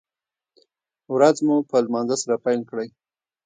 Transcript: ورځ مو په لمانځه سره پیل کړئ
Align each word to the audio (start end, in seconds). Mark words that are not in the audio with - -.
ورځ 1.13 1.37
مو 1.45 1.55
په 1.69 1.77
لمانځه 1.85 2.15
سره 2.23 2.35
پیل 2.45 2.61
کړئ 2.69 2.87